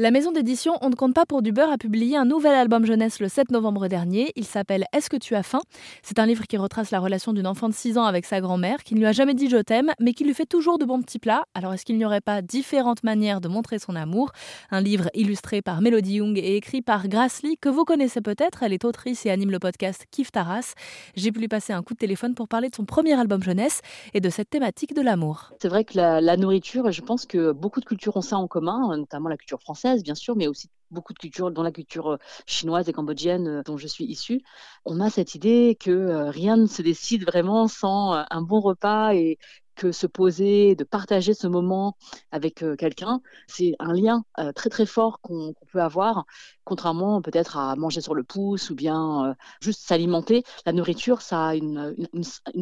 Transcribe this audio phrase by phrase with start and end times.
[0.00, 2.86] La maison d'édition On ne compte pas pour du beurre a publié un nouvel album
[2.86, 4.30] jeunesse le 7 novembre dernier.
[4.36, 5.58] Il s'appelle Est-ce que tu as faim?
[6.04, 8.84] C'est un livre qui retrace la relation d'une enfant de 6 ans avec sa grand-mère
[8.84, 11.02] qui ne lui a jamais dit je t'aime, mais qui lui fait toujours de bons
[11.02, 11.46] petits plats.
[11.52, 14.30] Alors est-ce qu'il n'y aurait pas différentes manières de montrer son amour?
[14.70, 18.62] Un livre illustré par Melody Young et écrit par Grace Lee, que vous connaissez peut-être.
[18.62, 20.74] Elle est autrice et anime le podcast Kif Taras.
[21.16, 23.80] J'ai pu lui passer un coup de téléphone pour parler de son premier album jeunesse
[24.14, 25.50] et de cette thématique de l'amour.
[25.60, 28.46] C'est vrai que la, la nourriture, je pense que beaucoup de cultures ont ça en
[28.46, 32.12] commun, notamment la culture française bien sûr, mais aussi beaucoup de cultures, dont la culture
[32.12, 34.42] euh, chinoise et cambodgienne euh, dont je suis issue,
[34.84, 39.14] on a cette idée que euh, rien ne se décide vraiment sans un bon repas
[39.14, 39.38] et
[39.74, 41.96] que se poser, de partager ce moment
[42.32, 44.24] avec quelqu'un, c'est un lien
[44.56, 46.24] très très fort qu'on peut avoir,
[46.64, 50.42] contrairement peut-être à manger sur le pouce ou bien juste s'alimenter.
[50.66, 51.94] La nourriture, ça a une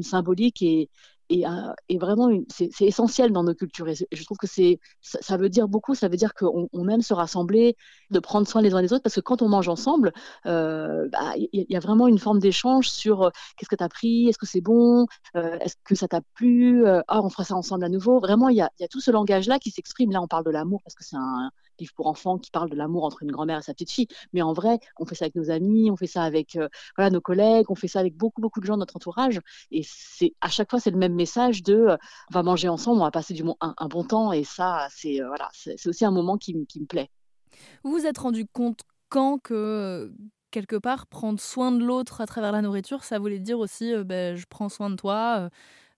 [0.02, 0.90] symbolique et,
[1.29, 1.51] et, euh,
[1.89, 3.89] et vraiment c'est essentiel dans nos cultures.
[3.89, 4.47] Et je trouve que
[5.01, 5.95] ça, veut dire beaucoup.
[5.95, 7.77] Ça veut dire qu'on on aime se rassembler,
[8.11, 10.12] de prendre soin les uns des autres, parce que quand on mange ensemble,
[10.47, 13.85] euh, bah, il euh, y, a vraiment une forme d'échange sur euh, qu'est-ce que tu
[13.85, 17.45] as pris, est-ce que c'est bon, euh, est-ce que ça t'a plu, ah on fera
[17.45, 18.21] ça ensemble à nouveau.
[18.21, 20.13] Vraiment, il y a, tout ce langage-là qui s'exprime.
[20.13, 22.77] Là, on parle de l'amour parce que c'est un livre pour enfants qui parle de
[22.77, 24.09] l'amour entre une grand-mère et sa petite fille.
[24.33, 26.59] Mais en vrai, on fait ça avec nos amis, on fait ça avec
[26.99, 29.40] nos collègues, on fait ça avec beaucoup beaucoup de gens de notre entourage.
[29.71, 29.83] Et
[30.40, 31.96] à chaque fois c'est le même message de euh,
[32.30, 35.20] on va manger ensemble, on va passer du un, un bon temps et ça c'est
[35.20, 37.10] euh, voilà c'est aussi un moment qui, qui, me plaît.
[37.82, 40.12] Vous vous êtes rendu compte quand que
[40.50, 44.04] quelque part prendre soin de l'autre à travers la nourriture, ça voulait dire aussi euh,
[44.04, 45.50] ben, je prends soin de toi,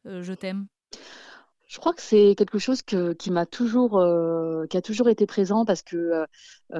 [0.05, 0.67] je t'aime.
[1.67, 4.03] Je crois que c'est quelque chose que, qui m'a toujours,
[4.71, 6.25] qui a toujours été présent parce que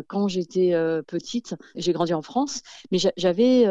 [0.07, 0.73] quand j'étais
[1.07, 3.67] petite, j'ai grandi en France, mais j'avais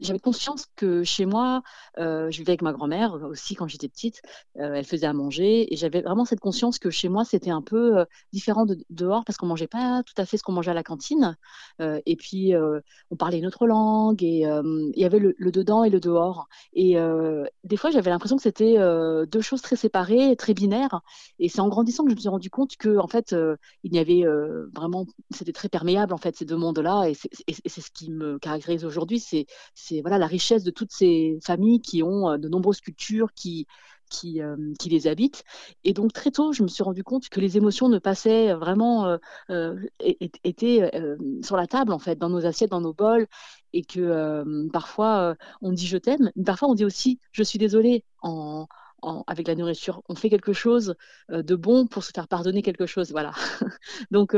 [0.00, 1.62] j'avais conscience que chez moi,
[1.98, 4.22] euh, je vivais avec ma grand-mère aussi quand j'étais petite.
[4.58, 7.62] Euh, elle faisait à manger et j'avais vraiment cette conscience que chez moi c'était un
[7.62, 10.70] peu euh, différent de dehors parce qu'on mangeait pas tout à fait ce qu'on mangeait
[10.70, 11.36] à la cantine.
[11.80, 12.54] Euh, et puis
[13.10, 16.48] on parlait une autre langue et il y avait le, dedans et le dehors.
[16.72, 16.96] Et
[17.64, 18.76] des fois j'avais l'impression que c'était
[19.26, 21.00] deux choses très séparées, très binaires.
[21.38, 23.34] Et c'est en grandissant que je me suis rendu compte que en fait
[23.84, 24.24] il y avait
[24.74, 27.08] vraiment, c'était très perméable en fait ces deux mondes-là.
[27.08, 31.38] Et c'est ce qui me caractérise aujourd'hui, c'est c'est voilà la richesse de toutes ces
[31.42, 33.66] familles qui ont euh, de nombreuses cultures, qui
[34.10, 35.44] qui, euh, qui, les habitent.
[35.84, 39.18] Et donc très tôt, je me suis rendu compte que les émotions ne passaient vraiment,
[39.50, 40.90] euh, étaient
[41.42, 43.26] sur la table en fait, dans nos assiettes, dans nos bols,
[43.74, 48.02] et que parfois on dit je t'aime, mais parfois on dit aussi je suis désolée
[48.22, 48.66] en,
[49.26, 50.02] avec la nourriture.
[50.08, 50.94] On fait quelque chose
[51.28, 53.32] de bon pour se faire pardonner quelque chose, voilà.
[54.10, 54.34] donc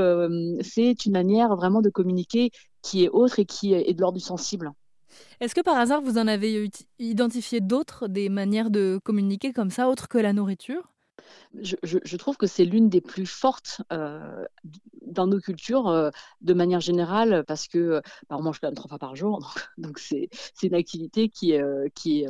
[0.63, 2.51] c'est une manière vraiment de communiquer
[2.83, 4.73] qui est autre et qui est de l'ordre du sensible.
[5.41, 9.89] Est-ce que par hasard vous en avez identifié d'autres, des manières de communiquer comme ça,
[9.89, 10.91] autres que la nourriture?
[11.61, 14.45] Je, je, je, trouve que c'est l'une des plus fortes euh,
[15.07, 16.11] dans nos cultures euh,
[16.41, 19.99] de manière générale parce que bah, on mange quand même trois fois par jour, donc
[19.99, 20.29] c'est
[20.63, 22.29] une activité qui, euh, qui est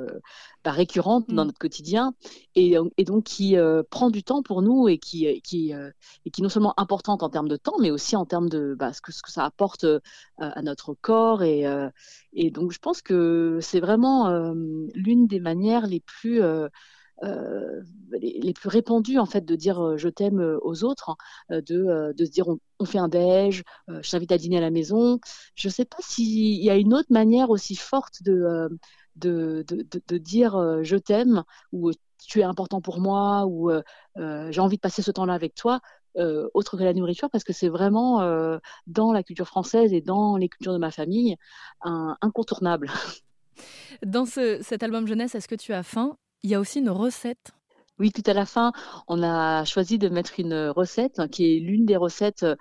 [0.64, 1.46] bah, récurrente dans mmh.
[1.46, 2.14] notre quotidien
[2.54, 3.56] et, et donc qui
[3.90, 7.28] prend du temps pour nous et qui, qui, et qui est non seulement importante en
[7.28, 9.86] termes de temps, mais aussi en termes de bah, ce, que, ce que ça apporte
[10.38, 11.64] à notre corps et,
[12.32, 14.52] et donc je pense que c'est vraiment
[14.94, 16.42] l'une des manières les plus
[17.22, 17.82] euh,
[18.12, 21.16] les, plus répandues en fait de dire euh, je t'aime euh, aux autres, hein,
[21.50, 22.46] de, de, se dire
[22.78, 25.20] on, fait un déj, je t'invite à dîner à la maison.
[25.54, 28.68] Je ne sais pas s'il y a une autre manière aussi forte de,
[29.16, 31.92] de, de, de dire je t'aime ou
[32.26, 33.70] tu es important pour moi ou
[34.16, 35.80] j'ai envie de passer ce temps-là avec toi.
[36.16, 38.20] autre que la nourriture, parce que c'est vraiment
[38.86, 41.36] dans la culture française et dans les cultures de ma famille
[41.82, 42.90] un incontournable.
[44.04, 46.16] Dans ce, cet album jeunesse, est-ce que tu as faim?
[46.42, 47.52] Il y a aussi une recette.
[47.98, 48.72] Oui, tout à la fin,
[49.08, 52.56] on a choisi de mettre une recette hein, qui est l'une des recettes euh,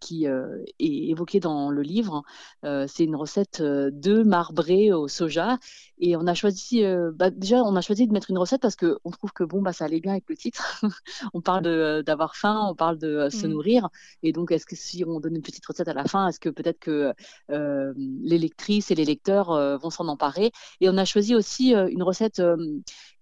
[0.00, 2.22] qui euh, est évoquée dans le livre.
[2.64, 5.58] Euh, c'est une recette de marbré au soja.
[5.98, 6.82] Et on a choisi,
[7.14, 9.72] bah, déjà, on a choisi de mettre une recette parce qu'on trouve que bon, bah,
[9.72, 10.82] ça allait bien avec le titre.
[11.34, 13.50] on parle d'avoir faim, on parle de se mmh.
[13.50, 13.88] nourrir.
[14.22, 16.48] Et donc, est-ce que si on donne une petite recette à la fin, est-ce que
[16.48, 17.12] peut-être que
[17.48, 20.52] les lectrices et les lecteurs vont s'en emparer?
[20.80, 22.42] Et on a choisi aussi une recette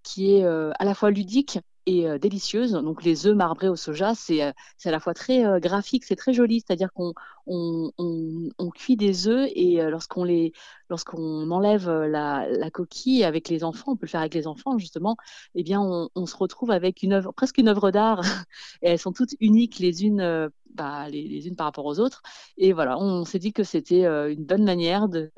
[0.03, 2.73] qui est à la fois ludique et délicieuse.
[2.73, 4.53] Donc les œufs marbrés au soja, c'est à
[4.85, 7.13] la fois très graphique, c'est très joli, c'est-à-dire qu'on
[7.47, 10.53] on, cuit des œufs et lorsqu'on les
[10.89, 14.77] lorsqu'on enlève la, la, coquille avec les enfants, on peut le faire avec les enfants
[14.77, 15.17] justement,
[15.55, 18.21] eh bien on, se retrouve avec une presque une œuvre d'art
[18.81, 22.21] elles sont toutes uniques les unes bah, les, unes par rapport aux autres.
[22.57, 25.31] Et voilà, on s'est dit que c'était une bonne manière de,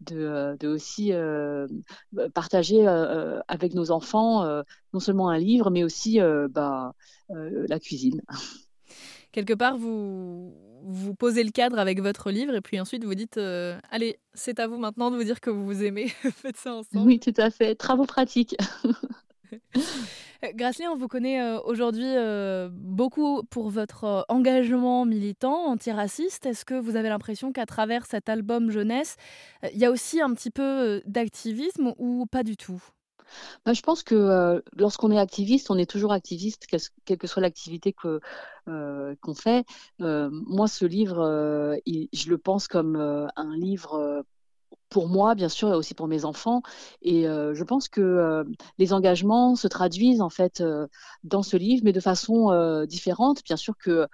[0.00, 1.12] de, aussi
[2.34, 4.44] partager avec nos enfants
[4.92, 6.18] non seulement un livre, mais aussi
[6.50, 6.94] bah,
[7.28, 8.22] la cuisine.
[9.32, 13.38] Quelque part, vous, vous posez le cadre avec votre livre et puis ensuite vous dites
[13.90, 16.08] allez, c'est à vous maintenant de vous dire que vous vous aimez.
[16.34, 17.06] Faites ça ensemble.
[17.06, 17.74] Oui, tout à fait.
[17.74, 18.56] Travaux pratiques.
[20.54, 22.14] Gracely, on vous connaît aujourd'hui
[22.72, 26.46] beaucoup pour votre engagement militant antiraciste.
[26.46, 29.16] Est-ce que vous avez l'impression qu'à travers cet album jeunesse,
[29.72, 32.82] il y a aussi un petit peu d'activisme ou pas du tout?
[33.64, 36.66] Bah, je pense que lorsqu'on est activiste, on est toujours activiste,
[37.04, 39.64] quelle que soit l'activité qu'on fait.
[39.98, 44.24] moi, ce livre, je le pense comme un livre
[44.88, 46.62] pour moi, bien sûr, et aussi pour mes enfants.
[47.02, 48.44] Et je pense que
[48.78, 50.62] les engagements se traduisent en fait
[51.24, 53.42] dans ce livre, mais de façon différente.
[53.44, 54.06] Bien sûr que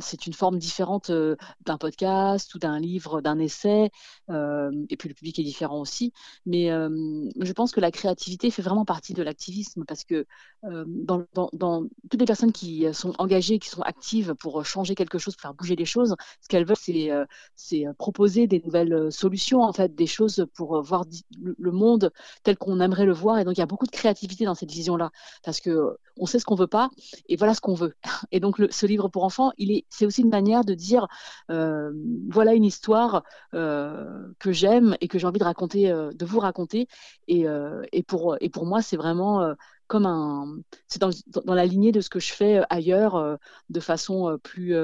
[0.00, 3.90] c'est une forme différente d'un podcast ou d'un livre, d'un essai,
[4.28, 6.12] et puis le public est différent aussi.
[6.46, 10.26] Mais je pense que la créativité fait vraiment partie de l'activisme parce que
[10.62, 11.24] dans,
[12.10, 15.54] toutes les personnes qui sont engagées, qui sont actives pour changer quelque chose, pour faire
[15.54, 20.46] bouger les choses, ce qu'elles veulent, c'est proposer des nouvelles solutions, en fait, des choses
[20.54, 21.04] pour voir
[21.40, 22.12] le monde
[22.42, 23.38] tel qu'on aimerait le voir.
[23.38, 25.10] Et donc, il y a beaucoup de créativité dans cette vision-là
[25.42, 26.90] parce que on sait ce qu'on veut pas
[27.28, 27.94] et voilà ce qu'on veut.
[28.70, 29.52] ce livre pour enfants,
[29.88, 31.06] c'est aussi une manière de dire
[31.50, 31.92] euh,
[32.28, 33.24] voilà une histoire
[33.54, 36.88] euh, que j'aime et que j'ai envie de raconter, euh, de vous raconter.
[37.28, 37.46] Et,
[38.06, 39.54] pour moi, c'est vraiment
[39.86, 40.56] comme un,
[40.88, 43.38] c'est dans, la lignée de ce que je fais ailleurs
[43.70, 44.74] de façon plus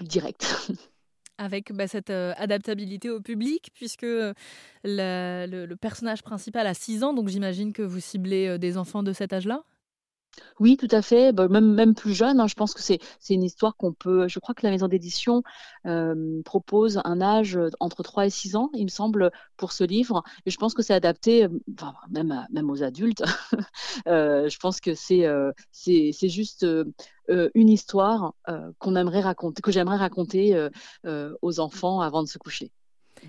[0.00, 0.70] directe.
[1.38, 4.34] avec bah, cette adaptabilité au public, puisque le,
[4.84, 9.32] le, personnage principal a 6 ans, donc j'imagine que vous ciblez des enfants de cet
[9.32, 9.64] âge-là?
[10.58, 13.00] Oui, tout à fait, bah, même plus jeune, hein, je pense que c'est
[13.30, 15.42] une histoire qu'on peut je crois que la maison d'édition,
[16.44, 20.50] propose un âge, entre 3 et 6 ans, il me semble, pour ce livre et
[20.50, 21.48] je pense que c'est adapté,
[22.10, 23.22] même aux adultes.
[24.06, 25.26] je pense que c'est,
[25.72, 26.66] c'est c'est juste,
[27.28, 28.34] une histoire,
[28.78, 30.68] qu'on aimerait raconter que j'aimerais raconter,
[31.04, 32.70] aux enfants avant de se coucher.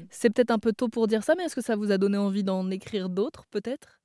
[0.10, 2.18] C'est peut-être un peu tôt pour dire ça, mais est-ce que ça vous a donné
[2.18, 4.01] envie d'en écrire d'autres, peut-être?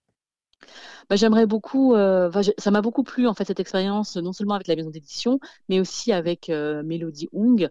[1.08, 4.66] Bah, j'aimerais beaucoup, euh, ça m'a beaucoup plu en fait cette expérience, non seulement avec
[4.66, 5.38] la maison d'édition,
[5.68, 7.68] mais aussi avec euh, Mélodie Hung,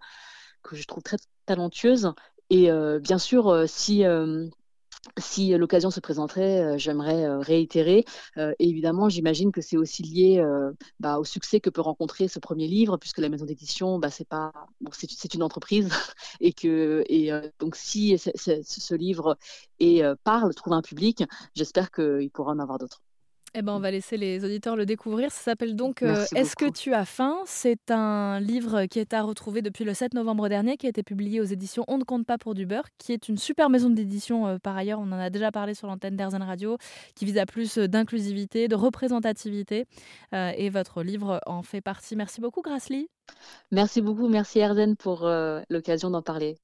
[0.63, 2.13] que je trouve très talentueuse.
[2.49, 4.03] Et euh, bien sûr, si
[5.18, 8.06] si l'occasion se présenterait, j'aimerais réitérer.
[8.38, 10.44] et évidemment, j'imagine que c'est aussi lié
[11.00, 14.28] bah, au succès que peut rencontrer ce premier livre, puisque la maison d'édition, bah, c'est
[14.28, 14.52] pas,
[14.92, 15.90] c'est une entreprise,
[16.42, 19.38] et que et donc si ce livre
[19.80, 21.24] et parle, trouve un public,
[21.56, 23.05] j'espère qu'il pourra en avoir d'autres.
[23.57, 25.31] Eh ben, on va laisser les auditeurs le découvrir.
[25.31, 27.38] Ça s'appelle donc euh, Est-ce que tu as faim?
[27.46, 31.04] C'est un livre qui est à retrouver depuis le 7 novembre dernier, qui a été
[31.04, 33.90] publié aux éditions On ne compte pas pour du beurre, qui est une super maison
[33.90, 35.00] d'édition euh, par ailleurs.
[35.00, 36.78] On en a déjà parlé sur l'antenne d'Airzen Radio,
[37.16, 39.86] qui vise à plus d'inclusivité, de représentativité.
[40.34, 42.18] Euh, et votre livre en fait partie.
[42.18, 43.07] Merci beaucoup, Grasly.
[43.72, 44.28] Merci beaucoup.
[44.28, 45.30] Merci, Erzen, pour
[45.69, 46.57] l'occasion d'en parler.